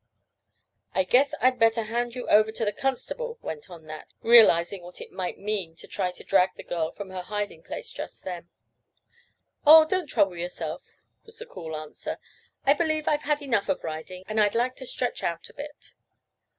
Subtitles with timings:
[0.95, 4.99] "I guess I'd better hand you over to a constable," went on Nat, realizing what
[4.99, 8.49] it might mean to try to drag the girl from her hiding place just then.
[9.63, 12.17] "Oh, don't trouble yourself," was the cool answer.
[12.65, 15.93] "I believe I've had enough of riding, and I'd like to stretch out a bit."